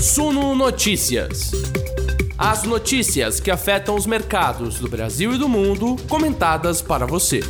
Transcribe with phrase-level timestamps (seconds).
[0.00, 1.50] Suno Notícias.
[2.38, 7.40] As notícias que afetam os mercados do Brasil e do mundo, comentadas para você.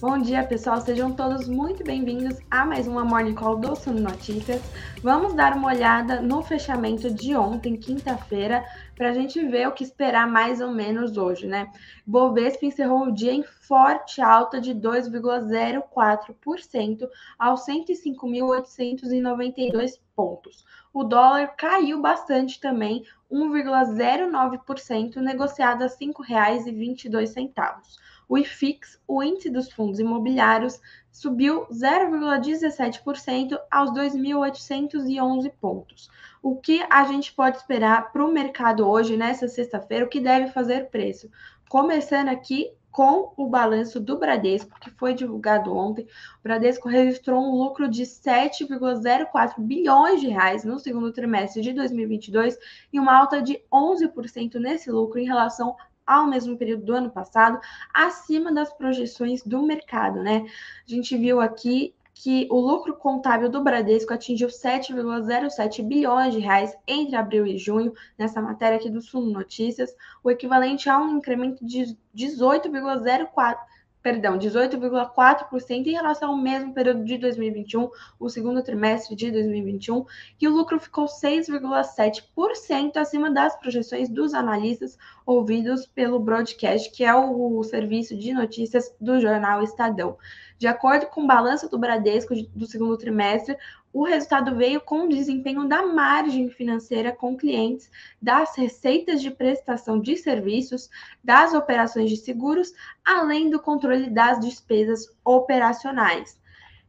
[0.00, 0.80] Bom dia, pessoal.
[0.80, 4.62] Sejam todos muito bem-vindos a mais uma Morning Call do Suno Notícias.
[5.02, 8.64] Vamos dar uma olhada no fechamento de ontem, quinta-feira,
[8.96, 11.70] para a gente ver o que esperar mais ou menos hoje, né?
[12.06, 17.06] Bovespa encerrou o dia em forte alta de 2,04%
[17.38, 20.64] aos 105.892 pontos.
[20.92, 27.96] O dólar caiu bastante também, 1,09%, negociado a R$ 5,22.
[28.28, 30.80] O IFIX, o índice dos fundos imobiliários,
[31.12, 36.10] subiu 0,17% aos 2.811 pontos.
[36.42, 40.50] O que a gente pode esperar para o mercado hoje, nessa sexta-feira, o que deve
[40.52, 41.30] fazer preço?
[41.68, 46.04] Começando aqui com o balanço do Bradesco, que foi divulgado ontem.
[46.04, 52.58] O Bradesco registrou um lucro de 7,04 bilhões de reais no segundo trimestre de 2022
[52.92, 57.60] e uma alta de 11% nesse lucro em relação ao mesmo período do ano passado,
[57.94, 60.44] acima das projeções do mercado, né?
[60.84, 66.76] A gente viu aqui que o lucro contábil do Bradesco atingiu 7,07 bilhões de reais
[66.86, 71.64] entre abril e junho, nessa matéria aqui do Sul Notícias, o equivalente a um incremento
[71.64, 73.56] de 18,04
[74.02, 80.04] perdão, 18,4% em relação ao mesmo período de 2021, o segundo trimestre de 2021,
[80.40, 84.96] e o lucro ficou 6,7% acima das projeções dos analistas
[85.26, 90.16] ouvidos pelo Broadcast, que é o serviço de notícias do jornal Estadão.
[90.60, 93.56] De acordo com o balanço do Bradesco do segundo trimestre,
[93.90, 99.98] o resultado veio com o desempenho da margem financeira com clientes, das receitas de prestação
[99.98, 100.90] de serviços,
[101.24, 106.38] das operações de seguros, além do controle das despesas operacionais.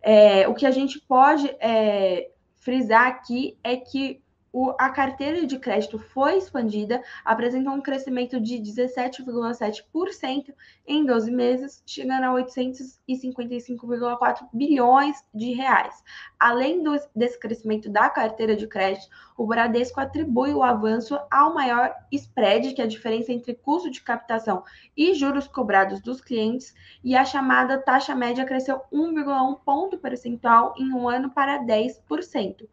[0.01, 4.21] É, o que a gente pode é, frisar aqui é que
[4.53, 10.53] o, a carteira de crédito foi expandida, apresentou um crescimento de 17,7%
[10.85, 16.03] em 12 meses, chegando a 855,4 bilhões de reais.
[16.37, 19.07] Além do, desse crescimento da carteira de crédito,
[19.37, 24.01] o Bradesco atribui o avanço ao maior spread, que é a diferença entre custo de
[24.01, 24.65] captação
[24.97, 30.91] e juros cobrados dos clientes, e a chamada taxa média cresceu 1,1 ponto percentual em
[30.91, 32.67] um ano para 10%.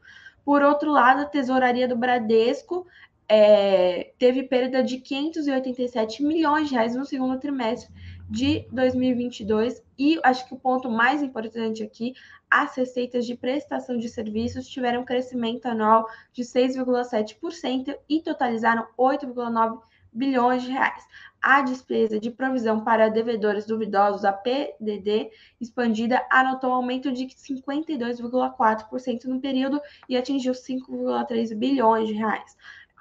[0.49, 2.87] Por outro lado, a tesouraria do Bradesco
[3.29, 7.93] é, teve perda de 587 milhões de reais no segundo trimestre
[8.31, 12.15] de 2022 e acho que o ponto mais importante aqui,
[12.51, 19.83] as receitas de prestação de serviços tiveram um crescimento anual de 6,7% e totalizaram 8,9
[20.13, 21.05] bilhões de reais.
[21.41, 25.31] A despesa de provisão para devedores duvidosos, a PDD,
[25.61, 32.57] expandida, anotou um aumento de 52,4% no período e atingiu 5,3 bilhões de reais.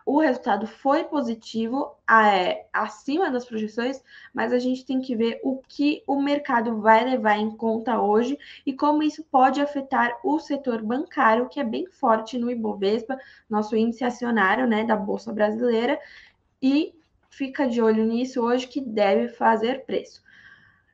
[0.08, 4.02] O resultado foi positivo, é, acima das projeções,
[4.34, 8.40] mas a gente tem que ver o que o mercado vai levar em conta hoje
[8.66, 13.20] e como isso pode afetar o setor bancário, que é bem forte no Ibovespa,
[13.50, 16.00] nosso índice acionário né, da Bolsa Brasileira,
[16.62, 16.94] e
[17.38, 20.26] fica de olho nisso hoje que deve fazer preço.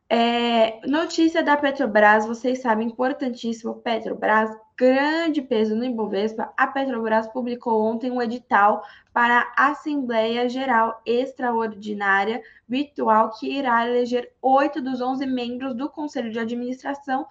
[0.09, 6.53] É, notícia da Petrobras, vocês sabem, importantíssimo, Petrobras, grande peso no Ibovespa.
[6.57, 8.83] A Petrobras publicou ontem um edital
[9.13, 16.31] para a Assembleia Geral Extraordinária Virtual que irá eleger oito dos onze membros do Conselho
[16.31, 17.25] de Administração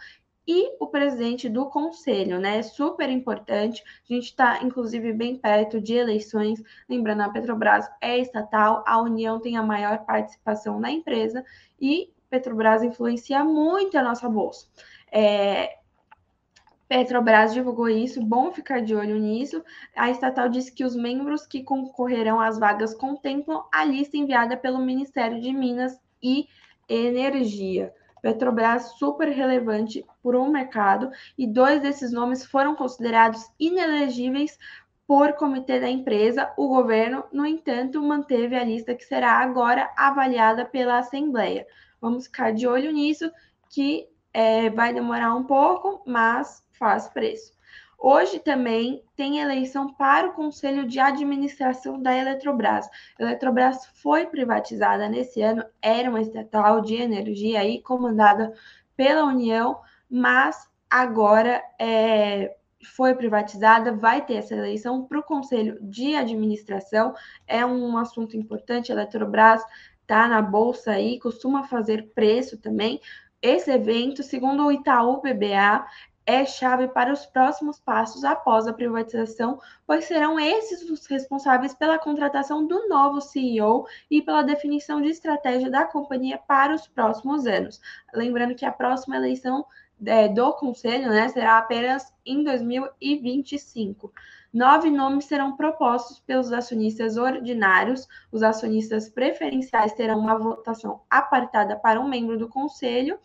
[0.47, 2.59] e o presidente do conselho, né?
[2.59, 3.83] É super importante.
[4.09, 6.63] A gente está, inclusive, bem perto de eleições.
[6.89, 11.45] Lembrando, a Petrobras é estatal, a União tem a maior participação na empresa
[11.81, 14.67] e Petrobras influencia muito a nossa bolsa.
[15.11, 15.77] É,
[16.89, 19.65] Petrobras divulgou isso, bom ficar de olho nisso.
[19.97, 24.79] A estatal disse que os membros que concorrerão às vagas contemplam a lista enviada pelo
[24.79, 26.49] Ministério de Minas e
[26.89, 27.95] Energia.
[28.23, 34.57] Petrobras super relevante por um mercado e dois desses nomes foram considerados inelegíveis
[35.07, 36.51] por comitê da empresa.
[36.57, 41.67] O governo, no entanto, manteve a lista que será agora avaliada pela Assembleia.
[42.01, 43.31] Vamos ficar de olho nisso,
[43.69, 47.53] que é, vai demorar um pouco, mas faz preço.
[48.05, 52.91] Hoje também tem eleição para o Conselho de Administração da Eletrobras.
[53.17, 58.53] A Eletrobras foi privatizada nesse ano, era uma estatal de energia aí comandada
[58.97, 59.79] pela União,
[60.11, 62.57] mas agora é,
[62.97, 67.15] foi privatizada, vai ter essa eleição para o Conselho de Administração.
[67.47, 69.63] É um assunto importante, a Eletrobras
[70.01, 73.01] está na bolsa aí, costuma fazer preço também.
[73.41, 75.87] Esse evento, segundo o Itaú BBA,
[76.25, 81.99] é chave para os próximos passos após a privatização, pois serão esses os responsáveis pela
[81.99, 87.81] contratação do novo CEO e pela definição de estratégia da companhia para os próximos anos.
[88.15, 89.67] Lembrando que a próxima eleição
[90.05, 94.13] é, do conselho né, será apenas em 2025.
[94.53, 98.07] Nove nomes serão propostos pelos acionistas ordinários.
[98.31, 103.19] Os acionistas preferenciais terão uma votação apartada para um membro do conselho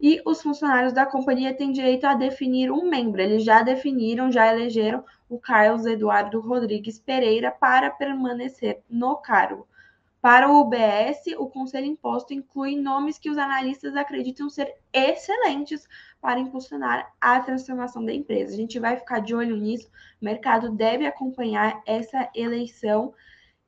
[0.00, 3.20] e os funcionários da companhia têm direito a definir um membro.
[3.20, 9.68] Eles já definiram, já elegeram o Carlos Eduardo Rodrigues Pereira para permanecer no cargo.
[10.22, 15.88] Para o UBS, o conselho imposto inclui nomes que os analistas acreditam ser excelentes
[16.20, 18.52] para impulsionar a transformação da empresa.
[18.52, 19.88] A gente vai ficar de olho nisso.
[20.20, 23.14] O mercado deve acompanhar essa eleição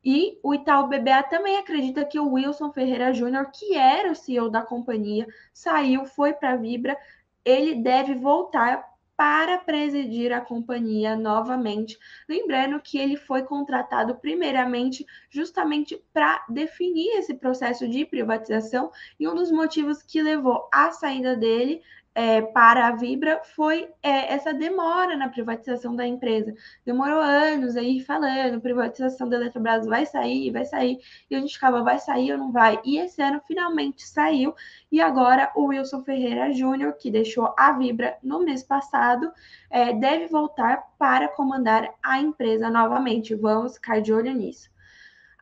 [0.05, 4.51] e o Itaú BBA também acredita que o Wilson Ferreira Júnior, que era o CEO
[4.51, 6.97] da companhia, saiu, foi para a Vibra,
[7.45, 11.97] ele deve voltar para presidir a companhia novamente.
[12.29, 18.91] Lembrando que ele foi contratado primeiramente justamente para definir esse processo de privatização
[19.21, 21.83] e um dos motivos que levou à saída dele
[22.15, 26.55] é, para a Vibra foi é, essa demora na privatização da empresa.
[26.85, 31.01] Demorou anos aí falando, privatização da Eletrobras vai sair, vai sair,
[31.31, 32.81] e a gente ficava, vai sair ou não vai?
[32.85, 34.55] E esse ano finalmente saiu,
[34.91, 39.33] e agora o Wilson Ferreira Júnior, que deixou a Vibra no mês passado,
[39.71, 43.35] é, deve voltar para comandar a empresa novamente.
[43.35, 44.71] Vamos ficar de olho nisso.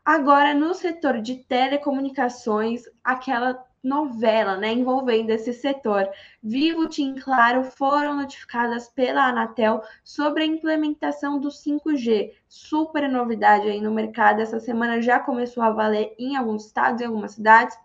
[0.04, 6.08] Agora, no setor de telecomunicações, aquela novela né, envolvendo esse setor.
[6.42, 12.32] Vivo, Tim Claro foram notificadas pela Anatel sobre a implementação do 5G.
[12.48, 14.40] Super novidade aí no mercado.
[14.40, 17.76] Essa semana já começou a valer em alguns estados, em algumas cidades.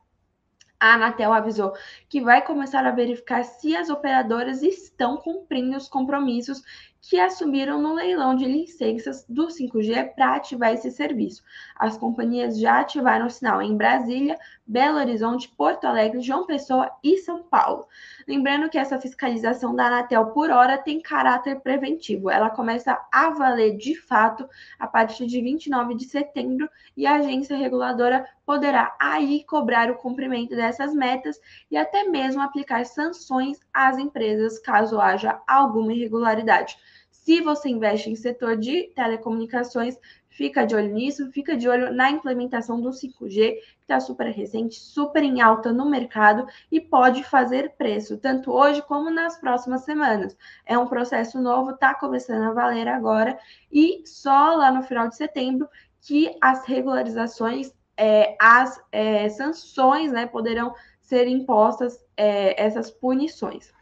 [0.78, 1.74] A Anatel avisou
[2.10, 6.62] que vai começar a verificar se as operadoras estão cumprindo os compromissos
[7.08, 11.44] que assumiram no leilão de licenças do 5G para ativar esse serviço.
[11.76, 17.18] As companhias já ativaram o sinal em Brasília, Belo Horizonte, Porto Alegre, João Pessoa e
[17.18, 17.88] São Paulo.
[18.28, 22.32] Lembrando que essa fiscalização da Anatel por hora tem caráter preventivo.
[22.32, 24.50] Ela começa a valer de fato
[24.80, 26.68] a partir de 29 de setembro
[26.98, 32.86] e a agência reguladora poderá aí cobrar o cumprimento dessas metas e até mesmo aplicar
[32.86, 36.78] sanções às empresas caso haja alguma irregularidade.
[37.26, 39.98] Se você investe em setor de telecomunicações,
[40.30, 44.80] fica de olho nisso, fica de olho na implementação do 5G, que está super recente,
[44.80, 50.38] super em alta no mercado e pode fazer preço, tanto hoje como nas próximas semanas.
[50.68, 53.40] É um processo novo, está começando a valer agora,
[53.72, 55.68] e só lá no final de setembro
[56.02, 63.74] que as regularizações, é, as é, sanções né, poderão ser impostas, é, essas punições.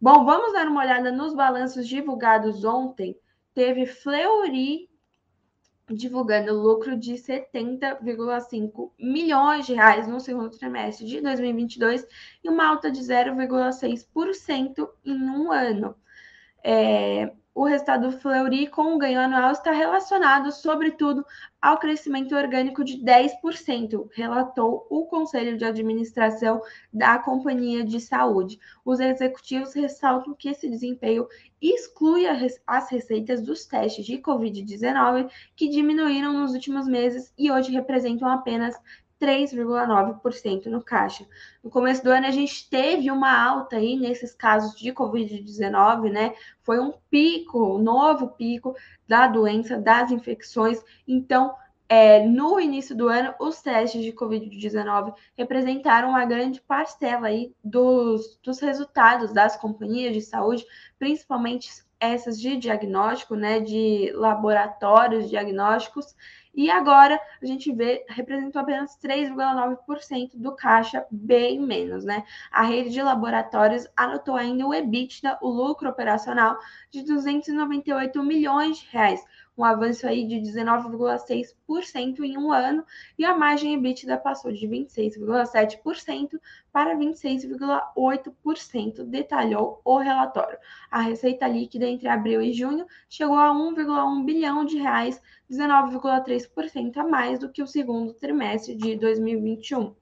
[0.00, 3.14] Bom, vamos dar uma olhada nos balanços divulgados ontem.
[3.52, 4.88] Teve Fleury
[5.90, 12.06] divulgando lucro de 70,5 milhões de reais no segundo trimestre de 2022
[12.42, 15.94] e uma alta de 0,6% em um ano.
[16.64, 21.26] É, o resultado do Fleury com o ganho anual está relacionado, sobretudo,
[21.60, 28.58] ao crescimento orgânico de 10%, relatou o Conselho de Administração da Companhia de Saúde.
[28.82, 31.28] Os executivos ressaltam que esse desempenho
[31.60, 38.26] exclui as receitas dos testes de Covid-19, que diminuíram nos últimos meses e hoje representam
[38.26, 38.74] apenas
[39.20, 41.26] 3,9% no caixa.
[41.62, 46.34] No começo do ano, a gente teve uma alta aí nesses casos de Covid-19, né?
[46.62, 48.74] Foi um pico, um novo pico
[49.06, 50.82] da doença, das infecções.
[51.06, 51.54] Então,
[51.88, 58.38] é, no início do ano, os testes de Covid-19 representaram uma grande parcela aí dos,
[58.42, 60.64] dos resultados das companhias de saúde,
[60.98, 66.14] principalmente essas de diagnóstico, né, de laboratórios diagnósticos,
[66.54, 72.24] e agora a gente vê, representou apenas 3,9% do caixa, bem menos, né?
[72.50, 76.58] A rede de laboratórios anotou ainda o EBITDA, o lucro operacional,
[76.90, 79.24] de 298 milhões de reais,
[79.60, 82.82] um avanço aí de 19,6% em um ano,
[83.18, 86.40] e a margem EBITDA passou de 26,7%
[86.72, 90.56] para 26,8%, detalhou o relatório.
[90.90, 97.04] A receita líquida entre abril e junho chegou a 1,1 bilhão de reais, 19,3% a
[97.04, 99.94] mais do que o segundo trimestre de 2021.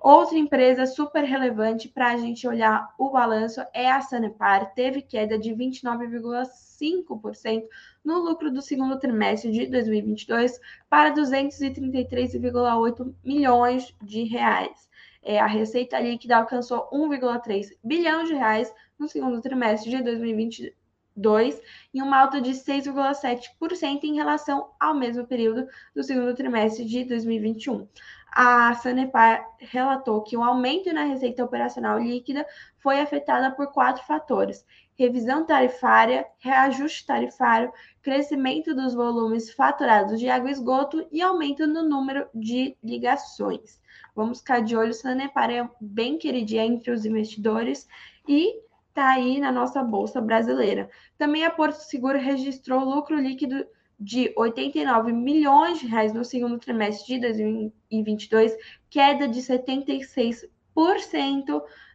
[0.00, 5.38] Outra empresa super relevante para a gente olhar o balanço é a Sanepar, teve queda
[5.38, 7.64] de 29,5%
[8.02, 14.88] no lucro do segundo trimestre de 2022 para 233,8 milhões de reais.
[15.22, 21.60] É, a receita líquida alcançou 1,3 bilhão de reais no segundo trimestre de 2022
[21.92, 27.86] e uma alta de 6,7% em relação ao mesmo período do segundo trimestre de 2021
[28.32, 32.46] a Sanepar relatou que o aumento na receita operacional líquida
[32.78, 34.64] foi afetada por quatro fatores:
[34.96, 37.72] revisão tarifária, reajuste tarifário,
[38.02, 43.80] crescimento dos volumes faturados de água e esgoto e aumento no número de ligações.
[44.14, 47.88] Vamos ficar de olho, Sanepar é bem queridinha entre os investidores
[48.28, 50.90] e está aí na nossa bolsa brasileira.
[51.16, 53.66] Também a Porto Seguro registrou lucro líquido
[54.00, 58.56] de 89 milhões de reais no segundo trimestre de 2022,
[58.88, 60.48] queda de 76%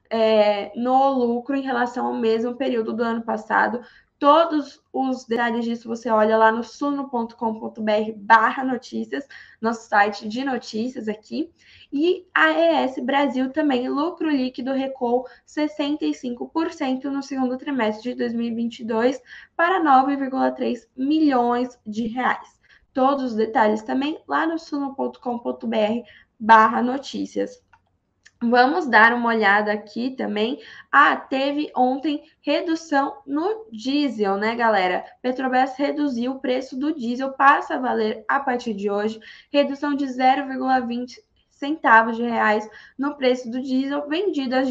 [0.10, 3.82] é, no lucro em relação ao mesmo período do ano passado,
[4.18, 9.28] Todos os detalhes disso você olha lá no suno.com.br barra notícias,
[9.60, 11.52] nosso site de notícias aqui.
[11.92, 19.22] E a ES Brasil também, lucro líquido recuou 65% no segundo trimestre de 2022
[19.56, 22.58] para 9,3 milhões de reais.
[22.94, 26.08] Todos os detalhes também lá no suno.com.br
[26.40, 27.62] barra notícias.
[28.50, 30.60] Vamos dar uma olhada aqui também.
[30.92, 35.04] Ah, teve ontem redução no diesel, né, galera?
[35.22, 39.20] Petrobras reduziu o preço do diesel, passa a valer a partir de hoje,
[39.52, 44.68] redução de 0,20 centavos de reais no preço do diesel vendido às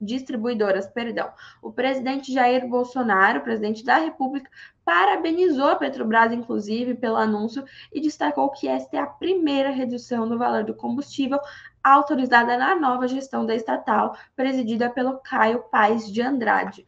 [0.00, 1.30] distribuidoras, perdão.
[1.60, 4.48] O presidente Jair Bolsonaro, presidente da República,
[4.84, 10.38] parabenizou a Petrobras, inclusive, pelo anúncio e destacou que esta é a primeira redução no
[10.38, 11.38] valor do combustível
[11.82, 16.86] autorizada na nova gestão da estatal, presidida pelo Caio Paes de Andrade.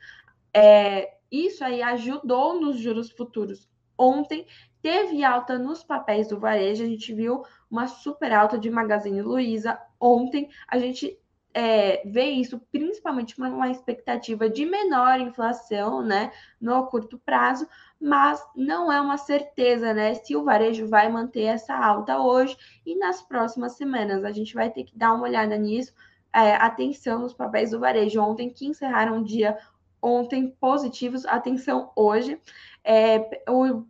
[0.55, 3.69] É, isso aí ajudou nos juros futuros.
[3.97, 4.47] Ontem
[4.83, 9.79] teve alta nos papéis do varejo, a gente viu uma super alta de Magazine Luiza.
[9.99, 11.19] Ontem a gente
[11.55, 17.67] é, vê isso principalmente por uma expectativa de menor inflação, né, no curto prazo,
[18.01, 22.97] mas não é uma certeza, né, se o varejo vai manter essa alta hoje e
[22.97, 24.25] nas próximas semanas.
[24.25, 25.93] A gente vai ter que dar uma olhada nisso.
[26.35, 29.59] É, atenção nos papéis do varejo ontem que encerraram o dia
[30.01, 31.27] ontem positivos.
[31.27, 32.41] Atenção hoje.
[32.83, 33.85] É, o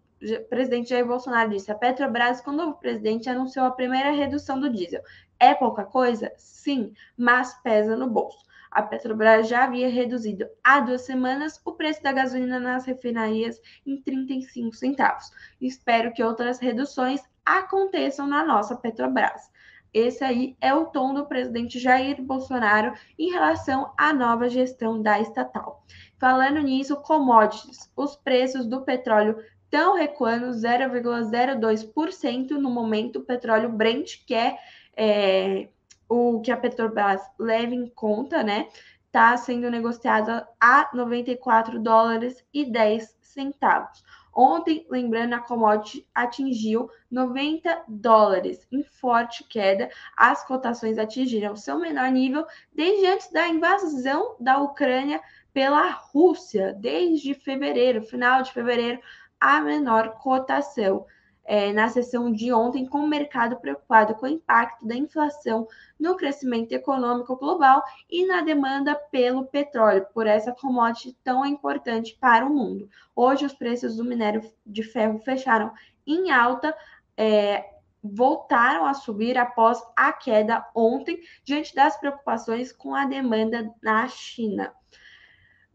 [0.49, 5.03] presidente Jair Bolsonaro disse: a Petrobras, quando o presidente anunciou a primeira redução do diesel.
[5.39, 6.33] É pouca coisa?
[6.37, 8.47] Sim, mas pesa no bolso.
[8.71, 14.01] A Petrobras já havia reduzido há duas semanas o preço da gasolina nas refinarias em
[14.01, 15.31] 35 centavos.
[15.61, 19.51] Espero que outras reduções aconteçam na nossa Petrobras.
[19.93, 25.21] Esse aí é o tom do presidente Jair Bolsonaro em relação à nova gestão da
[25.21, 25.85] estatal.
[26.19, 27.93] Falando nisso, commodities.
[27.95, 29.37] Os preços do petróleo
[29.73, 33.21] estão recuando 0,02% no momento.
[33.21, 34.59] O petróleo Brent, que é
[34.95, 35.71] é,
[36.07, 38.69] o que a Petrobras leva em conta, né?
[39.07, 44.05] Está sendo negociado a 94 dólares e 10 centavos.
[44.35, 49.91] Ontem, lembrando, a commodity atingiu 90 dólares em forte queda.
[50.17, 55.21] As cotações atingiram seu menor nível desde antes da invasão da Ucrânia
[55.53, 59.01] pela Rússia, desde fevereiro, final de fevereiro,
[59.43, 61.05] a menor cotação
[61.45, 65.67] é, na sessão de ontem, com o mercado preocupado com o impacto da inflação
[65.99, 72.47] no crescimento econômico global e na demanda pelo petróleo, por essa commodity tão importante para
[72.47, 72.89] o mundo.
[73.17, 75.73] Hoje, os preços do minério de ferro fecharam
[76.07, 76.73] em alta.
[77.17, 77.69] É,
[78.05, 84.73] voltaram a subir após a queda ontem, diante das preocupações com a demanda na China.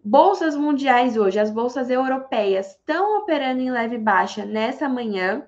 [0.09, 5.45] Bolsas mundiais hoje, as bolsas europeias estão operando em leve baixa nessa manhã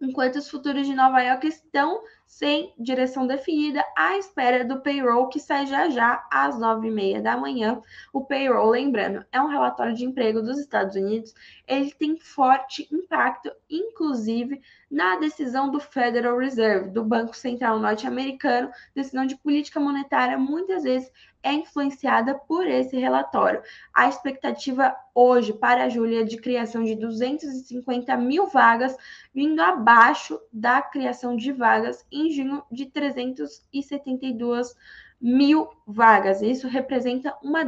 [0.00, 5.38] enquanto os futuros de Nova York estão sem direção definida, à espera do payroll que
[5.38, 7.80] sai já já às nove e meia da manhã.
[8.12, 11.34] O payroll, lembrando, é um relatório de emprego dos Estados Unidos.
[11.66, 19.26] Ele tem forte impacto, inclusive, na decisão do Federal Reserve, do Banco Central norte-americano, decisão
[19.26, 21.10] de política monetária, muitas vezes
[21.44, 23.62] é influenciada por esse relatório.
[23.92, 28.96] A expectativa hoje para a julho é de criação de 250 mil vagas,
[29.32, 34.74] vindo abaixo da criação de vagas em junho de 372
[35.20, 36.42] mil vagas.
[36.42, 37.64] Isso representa uma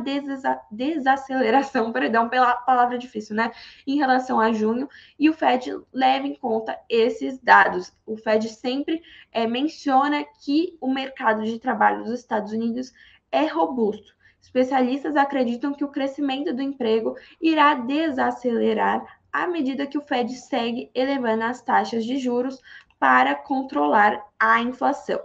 [0.70, 3.50] desaceleração, perdão pela palavra difícil, né?
[3.86, 4.88] Em relação a junho,
[5.18, 7.92] e o Fed leva em conta esses dados.
[8.04, 12.92] O Fed sempre é, menciona que o mercado de trabalho dos Estados Unidos
[13.32, 14.14] é robusto.
[14.40, 20.90] Especialistas acreditam que o crescimento do emprego irá desacelerar à medida que o Fed segue
[20.94, 22.58] elevando as taxas de juros
[22.98, 25.20] para controlar a inflação.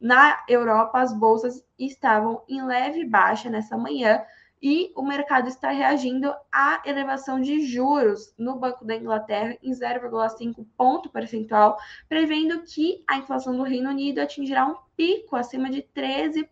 [0.00, 4.22] Na Europa, as bolsas estavam em leve baixa nessa manhã
[4.60, 10.66] e o mercado está reagindo à elevação de juros no Banco da Inglaterra em 0,5
[10.74, 11.76] ponto percentual,
[12.08, 16.48] prevendo que a inflação do Reino Unido atingirá um pico acima de 13%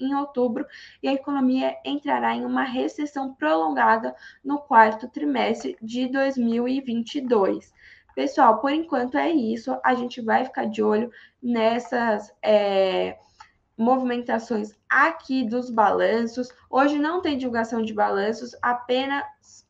[0.00, 0.66] em outubro
[1.00, 4.12] e a economia entrará em uma recessão prolongada
[4.44, 7.72] no quarto trimestre de 2022.
[8.14, 9.76] Pessoal, por enquanto é isso.
[9.84, 11.10] A gente vai ficar de olho
[11.42, 13.18] nessas é,
[13.76, 16.48] movimentações aqui dos balanços.
[16.70, 19.24] Hoje não tem divulgação de balanços, apenas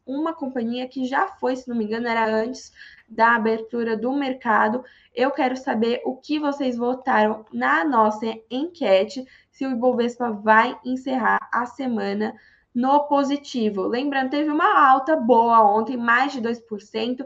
[0.07, 2.73] uma companhia que já foi, se não me engano, era antes
[3.09, 4.85] da abertura do mercado.
[5.15, 11.39] Eu quero saber o que vocês votaram na nossa enquete, se o Ibovespa vai encerrar
[11.53, 12.35] a semana
[12.75, 13.87] no positivo.
[13.87, 17.25] Lembrando, teve uma alta boa ontem, mais de 2%,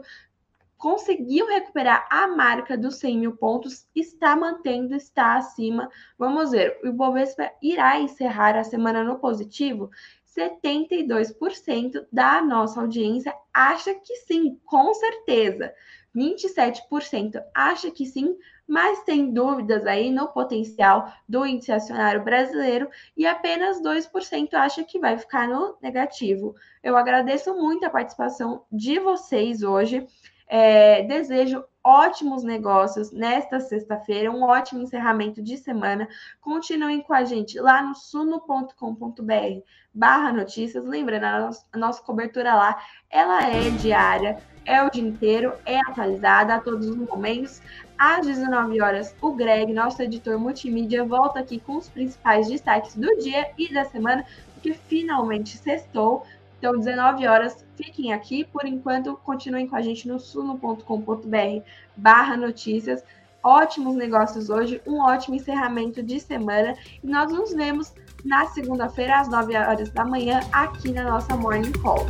[0.79, 5.91] conseguiu recuperar a marca dos 100 mil pontos, está mantendo, está acima.
[6.17, 9.91] Vamos ver, o Ibovespa irá encerrar a semana no positivo?
[10.35, 15.73] 72% da nossa audiência acha que sim, com certeza.
[16.15, 23.25] 27% acha que sim, mas tem dúvidas aí no potencial do índice acionário brasileiro e
[23.25, 26.55] apenas 2% acha que vai ficar no negativo.
[26.81, 30.07] Eu agradeço muito a participação de vocês hoje.
[30.49, 36.07] É, desejo ótimos negócios nesta sexta-feira, um ótimo encerramento de semana.
[36.41, 39.63] Continuem com a gente lá no suno.com.br
[39.93, 40.83] barra notícias.
[40.85, 41.23] Lembrando,
[41.71, 46.87] a nossa, cobertura lá, ela é diária, é o dia inteiro, é atualizada a todos
[46.87, 47.61] os momentos.
[47.97, 53.17] Às 19 horas, o Greg, nosso editor multimídia, volta aqui com os principais destaques do
[53.17, 56.25] dia e da semana, porque finalmente sextou.
[56.59, 58.43] Então, 19 horas, fiquem aqui.
[58.43, 61.63] Por enquanto, continuem com a gente no suno.com.br
[61.95, 63.01] barra notícias.
[63.41, 66.75] Ótimos negócios hoje, um ótimo encerramento de semana.
[67.01, 67.93] E nós nos vemos
[68.25, 72.05] na segunda-feira, às 9 horas da manhã, aqui na nossa Morning Call.